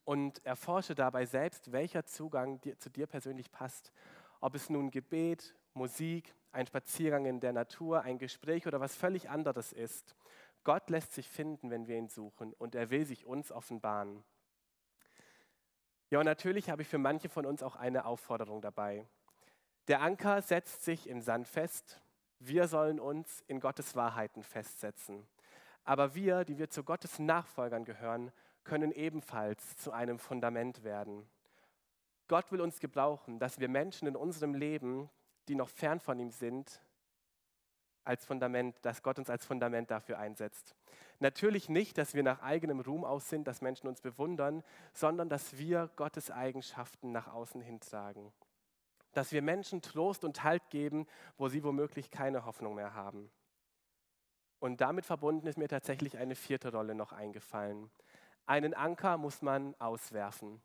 Und 0.05 0.45
erforsche 0.45 0.95
dabei 0.95 1.27
selbst, 1.27 1.71
welcher 1.71 2.05
Zugang 2.07 2.61
dir, 2.61 2.79
zu 2.79 2.91
dir 2.91 3.07
persönlich 3.07 3.51
passt. 3.53 3.93
Ob 4.41 4.55
es 4.55 4.71
nun 4.71 4.91
Gebet, 4.91 5.55
Musik, 5.75 6.35
ein 6.51 6.67
Spaziergang 6.67 7.27
in 7.27 7.41
der 7.41 7.53
Natur, 7.53 8.03
ein 8.03 8.19
Gespräch 8.19 8.67
oder 8.67 8.81
was 8.81 8.97
völlig 8.97 9.31
anderes 9.31 9.73
ist. 9.73 10.17
Gott 10.65 10.91
lässt 10.91 11.13
sich 11.13 11.29
finden, 11.29 11.71
wenn 11.71 11.87
wir 11.87 11.97
ihn 11.97 12.09
suchen 12.09 12.53
und 12.55 12.75
er 12.75 12.91
will 12.91 13.05
sich 13.05 13.27
uns 13.27 13.53
offenbaren. 13.53 14.25
Ja, 16.11 16.19
und 16.19 16.25
natürlich 16.25 16.71
habe 16.71 16.83
ich 16.83 16.89
für 16.89 16.99
manche 16.99 17.29
von 17.29 17.47
uns 17.47 17.63
auch 17.63 17.77
eine 17.77 18.07
Aufforderung 18.07 18.63
dabei. 18.63 19.07
Der 19.89 20.03
Anker 20.03 20.43
setzt 20.43 20.85
sich 20.85 21.09
im 21.09 21.23
Sand 21.23 21.49
fest. 21.49 22.01
Wir 22.39 22.69
sollen 22.69 23.01
uns 23.01 23.43
in 23.47 23.59
Gottes 23.59 23.97
Wahrheiten 23.97 24.43
festsetzen. 24.43 25.27
Aber 25.85 26.15
wir, 26.15 26.45
die 26.45 26.59
wir 26.59 26.69
zu 26.69 26.85
Gottes 26.85 27.19
Nachfolgern 27.19 27.87
gehören, 27.87 28.31
können 28.65 28.93
ebenfalls 28.93 29.79
zu 29.79 29.91
einem 29.91 30.19
Fundament 30.19 30.85
werden. 30.85 31.27
Gott 32.29 32.53
will 32.53 32.61
uns 32.61 32.81
gebrauchen, 32.81 33.39
dass 33.39 33.59
wir 33.59 33.71
Menschen 33.71 34.07
in 34.07 34.15
unserem 34.15 34.53
Leben, 34.53 35.09
die 35.49 35.55
noch 35.55 35.71
fern 35.71 36.01
von 36.01 36.21
ihm 36.21 36.31
sind, 36.31 36.83
als 38.05 38.27
Fundament, 38.27 38.77
dass 38.83 39.03
Gott 39.03 39.19
uns 39.19 39.31
als 39.31 39.47
Fundament 39.47 39.91
dafür 39.91 40.19
einsetzt. 40.19 40.75
Natürlich 41.19 41.71
nicht, 41.71 41.97
dass 41.97 42.13
wir 42.13 42.23
nach 42.23 42.43
eigenem 42.43 42.81
Ruhm 42.81 43.05
aus 43.05 43.31
sind, 43.31 43.49
dass 43.49 43.63
Menschen 43.63 43.89
uns 43.89 44.03
bewundern, 44.03 44.63
sondern 44.93 45.31
dass 45.31 45.57
wir 45.57 45.91
Gottes 45.97 46.31
Eigenschaften 46.31 47.11
nach 47.11 47.29
außen 47.29 47.63
hintragen. 47.63 48.33
Dass 49.19 49.33
wir 49.33 49.43
Menschen 49.43 49.83
Trost 49.83 50.23
und 50.23 50.45
Halt 50.45 50.71
geben, 50.71 51.05
wo 51.39 51.49
sie 51.49 51.65
womöglich 51.65 52.13
keine 52.13 52.45
Hoffnung 52.45 52.77
mehr 52.77 52.95
haben. 52.95 53.33
Und 54.61 54.81
damit 54.81 55.07
verbunden 55.07 55.49
ist 55.49 55.59
mir 55.59 55.67
tatsächlich 55.67 56.19
eine 56.19 56.37
vierte 56.37 56.71
Rolle 56.71 56.95
noch 56.95 57.13
eingefallen. 57.13 57.91
Einen 58.47 58.75
Anker 58.75 59.17
muss 59.17 59.43
man 59.43 59.75
auswerfen. 59.81 60.63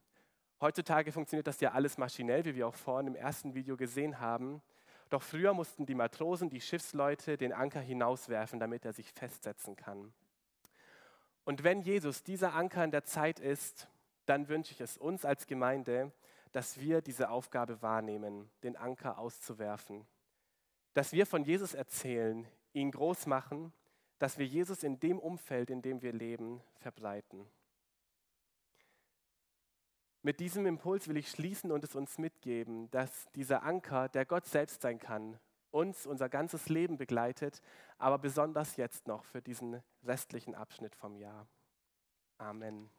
Heutzutage 0.61 1.11
funktioniert 1.11 1.47
das 1.47 1.61
ja 1.61 1.71
alles 1.71 1.97
maschinell, 1.97 2.45
wie 2.45 2.53
wir 2.53 2.67
auch 2.67 2.75
vorhin 2.75 3.07
im 3.07 3.15
ersten 3.15 3.55
Video 3.55 3.75
gesehen 3.75 4.19
haben. 4.19 4.61
Doch 5.09 5.23
früher 5.23 5.55
mussten 5.55 5.87
die 5.87 5.95
Matrosen, 5.95 6.51
die 6.51 6.61
Schiffsleute 6.61 7.37
den 7.37 7.53
Anker 7.53 7.81
hinauswerfen, 7.81 8.59
damit 8.59 8.85
er 8.85 8.93
sich 8.93 9.11
festsetzen 9.13 9.75
kann. 9.75 10.13
Und 11.43 11.63
wenn 11.63 11.81
Jesus 11.81 12.21
dieser 12.21 12.53
Anker 12.53 12.83
in 12.83 12.91
der 12.91 13.03
Zeit 13.03 13.39
ist, 13.39 13.87
dann 14.27 14.47
wünsche 14.47 14.73
ich 14.73 14.81
es 14.81 14.95
uns 14.95 15.25
als 15.25 15.47
Gemeinde, 15.47 16.11
dass 16.53 16.79
wir 16.79 17.01
diese 17.01 17.29
Aufgabe 17.29 17.81
wahrnehmen, 17.81 18.49
den 18.63 18.77
Anker 18.77 19.17
auszuwerfen. 19.17 20.07
Dass 20.93 21.11
wir 21.11 21.25
von 21.25 21.43
Jesus 21.43 21.73
erzählen, 21.73 22.47
ihn 22.73 22.91
groß 22.91 23.25
machen, 23.25 23.73
dass 24.19 24.37
wir 24.37 24.45
Jesus 24.45 24.83
in 24.83 24.99
dem 24.99 25.19
Umfeld, 25.19 25.69
in 25.69 25.81
dem 25.81 26.01
wir 26.01 26.13
leben, 26.13 26.61
verbreiten. 26.75 27.45
Mit 30.21 30.39
diesem 30.39 30.65
Impuls 30.65 31.09
will 31.09 31.17
ich 31.17 31.29
schließen 31.29 31.71
und 31.71 31.83
es 31.83 31.95
uns 31.95 32.17
mitgeben, 32.17 32.89
dass 32.91 33.27
dieser 33.35 33.63
Anker, 33.63 34.07
der 34.07 34.25
Gott 34.25 34.45
selbst 34.45 34.81
sein 34.81 34.99
kann, 34.99 35.37
uns 35.71 36.05
unser 36.05 36.29
ganzes 36.29 36.69
Leben 36.69 36.97
begleitet, 36.97 37.61
aber 37.97 38.19
besonders 38.19 38.77
jetzt 38.77 39.07
noch 39.07 39.25
für 39.25 39.41
diesen 39.41 39.81
restlichen 40.03 40.55
Abschnitt 40.55 40.95
vom 40.95 41.17
Jahr. 41.17 41.47
Amen. 42.37 42.89